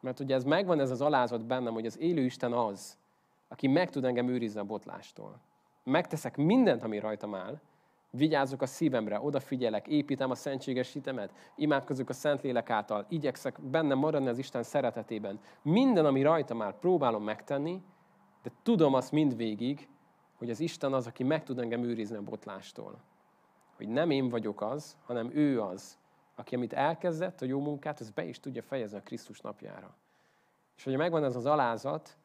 [0.00, 2.98] Mert ugye ez megvan, ez az alázat bennem, hogy az élő Isten az,
[3.48, 5.40] aki meg tud engem őrizni a botlástól.
[5.84, 7.60] Megteszek mindent, ami rajtam áll,
[8.10, 14.28] vigyázok a szívemre, odafigyelek, építem a szentséges hitemet, imádkozok a Szentlélek által, igyekszek benne maradni
[14.28, 15.40] az Isten szeretetében.
[15.62, 17.82] Minden, ami rajtam áll, próbálom megtenni,
[18.42, 19.88] de tudom azt mindvégig,
[20.38, 23.00] hogy az Isten az, aki meg tud engem őrizni a botlástól.
[23.78, 25.98] Hogy nem én vagyok az, hanem ő az,
[26.34, 29.94] aki amit elkezdett, a jó munkát, az be is tudja fejezni a Krisztus napjára.
[30.76, 32.16] És hogyha megvan ez az alázat,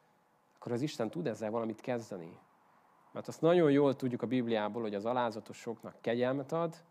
[0.56, 2.38] akkor az Isten tud ezzel valamit kezdeni.
[3.12, 6.84] Mert azt nagyon jól tudjuk a Bibliából, hogy az alázatosoknak kegyelmet ad,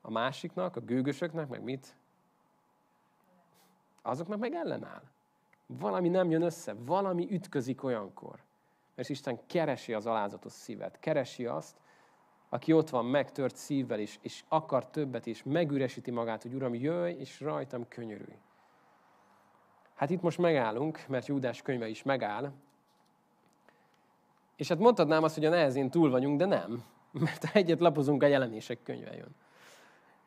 [0.00, 1.96] a másiknak, a gőgösöknek, meg mit?
[4.02, 5.02] Azoknak meg ellenáll.
[5.66, 8.42] Valami nem jön össze, valami ütközik olyankor.
[8.94, 11.76] Mert Isten keresi az alázatos szívet, keresi azt,
[12.48, 17.18] aki ott van megtört szívvel, és, és akar többet, és megüresíti magát, hogy Uram, jöjj,
[17.18, 18.36] és rajtam könyörülj.
[19.94, 22.52] Hát itt most megállunk, mert Júdás könyve is megáll,
[24.56, 26.84] és hát mondhatnám azt, hogy a nehezén túl vagyunk, de nem.
[27.24, 29.34] Mert egyet lapozunk, a jelenések könyve jön.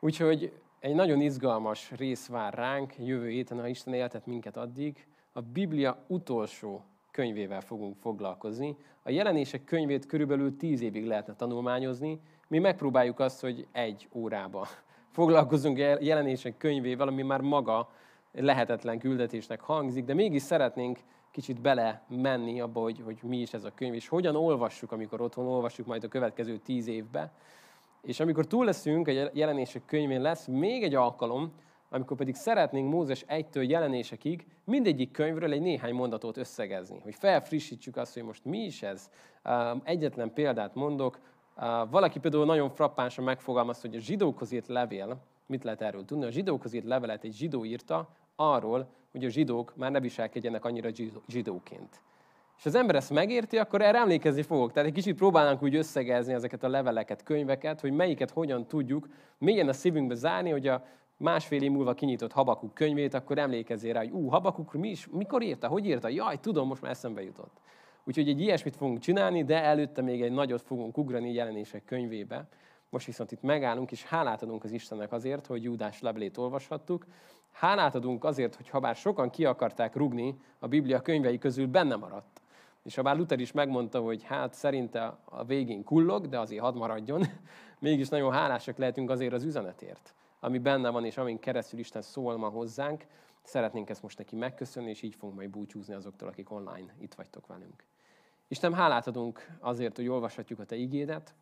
[0.00, 5.06] Úgyhogy egy nagyon izgalmas rész vár ránk jövő héten, ha Isten éltet minket addig.
[5.32, 8.76] A Biblia utolsó könyvével fogunk foglalkozni.
[9.02, 12.20] A jelenések könyvét körülbelül tíz évig lehetne tanulmányozni.
[12.48, 14.66] Mi megpróbáljuk azt, hogy egy órába
[15.16, 17.90] foglalkozunk jelenések könyvével, ami már maga
[18.32, 20.98] lehetetlen küldetésnek hangzik, de mégis szeretnénk
[21.30, 25.20] kicsit bele menni abba, hogy, hogy mi is ez a könyv, és hogyan olvassuk, amikor
[25.20, 27.32] otthon olvassuk majd a következő tíz évbe.
[28.02, 31.52] És amikor túl leszünk, a jelenések könyvén lesz még egy alkalom,
[31.92, 38.14] amikor pedig szeretnénk Mózes 1-től jelenésekig mindegyik könyvről egy néhány mondatot összegezni, hogy felfrissítsük azt,
[38.14, 39.10] hogy most mi is ez.
[39.84, 41.18] Egyetlen példát mondok,
[41.90, 46.24] valaki például nagyon frappánsan megfogalmazta, hogy a zsidókhoz írt levél, mit lehet erről tudni?
[46.24, 50.88] A zsidókhoz írt levelet egy zsidó írta arról, hogy a zsidók már ne viselkedjenek annyira
[51.28, 52.02] zsidóként.
[52.58, 54.72] És az ember ezt megérti, akkor erre emlékezni fogok.
[54.72, 59.68] Tehát egy kicsit próbálnánk úgy összegezni ezeket a leveleket, könyveket, hogy melyiket hogyan tudjuk mélyen
[59.68, 60.84] a szívünkbe zárni, hogy a
[61.22, 65.42] másfél év múlva kinyitott Habakuk könyvét, akkor emlékezzél rá, hogy ú, Habakuk mi is, mikor
[65.42, 66.08] írta, hogy írta?
[66.08, 67.60] Jaj, tudom, most már eszembe jutott.
[68.04, 72.48] Úgyhogy egy ilyesmit fogunk csinálni, de előtte még egy nagyot fogunk ugrani jelenések könyvébe.
[72.88, 77.06] Most viszont itt megállunk, és hálát adunk az Istennek azért, hogy Júdás levelét olvashattuk.
[77.52, 81.96] Hálát adunk azért, hogy ha bár sokan ki akarták rugni, a Biblia könyvei közül benne
[81.96, 82.40] maradt.
[82.84, 86.76] És ha bár Luther is megmondta, hogy hát szerinte a végén kullog, de azért hadd
[86.76, 87.26] maradjon,
[87.78, 92.36] mégis nagyon hálásak lehetünk azért az üzenetért, ami benne van, és amin keresztül Isten szól
[92.36, 93.06] ma hozzánk.
[93.42, 97.46] Szeretnénk ezt most neki megköszönni, és így fogunk majd búcsúzni azoktól, akik online itt vagytok
[97.46, 97.84] velünk.
[98.48, 101.34] Isten, hálát adunk azért, hogy olvashatjuk a Te igédet.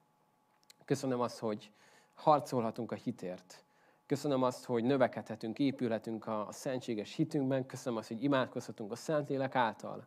[0.84, 1.70] Köszönöm azt, hogy
[2.14, 3.64] harcolhatunk a hitért.
[4.06, 7.66] Köszönöm azt, hogy növekedhetünk, épülhetünk a, a szentséges hitünkben.
[7.66, 10.06] Köszönöm azt, hogy imádkozhatunk a Szentlélek által.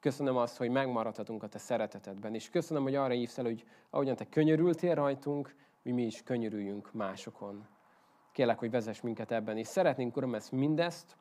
[0.00, 2.34] Köszönöm azt, hogy megmaradhatunk a Te szeretetedben.
[2.34, 6.92] És köszönöm, hogy arra hívsz el, hogy ahogyan Te könyörültél rajtunk, hogy mi is könyörüljünk
[6.92, 7.66] másokon.
[8.38, 9.56] Kérlek, hogy vezess minket ebben.
[9.56, 11.16] És szeretnénk, Uram, ezt mindezt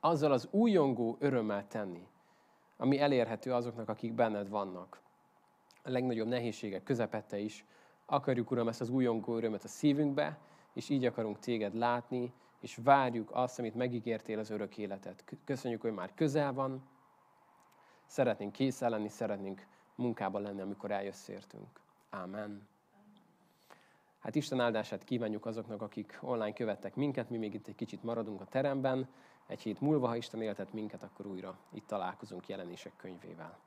[0.00, 2.06] azzal az újongó örömmel tenni,
[2.76, 5.00] ami elérhető azoknak, akik benned vannak.
[5.82, 7.64] A legnagyobb nehézségek közepette is.
[8.06, 10.38] Akarjuk, Uram, ezt az újongó örömet a szívünkbe,
[10.72, 15.24] és így akarunk téged látni, és várjuk azt, amit megígértél az örök életet.
[15.44, 16.82] Köszönjük, hogy már közel van,
[18.06, 21.80] szeretnénk készen lenni, szeretnénk munkában lenni, amikor eljössz értünk.
[22.10, 22.70] Ámen.
[24.22, 28.40] Hát Isten áldását kívánjuk azoknak, akik online követtek minket, mi még itt egy kicsit maradunk
[28.40, 29.08] a teremben.
[29.46, 33.58] Egy hét múlva, ha Isten éltet minket, akkor újra itt találkozunk jelenések könyvével.